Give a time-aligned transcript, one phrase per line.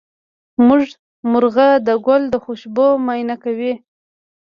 [0.55, 0.85] زمونږ
[1.31, 3.73] مرغه د ګل د خوشبو معاینه کوي.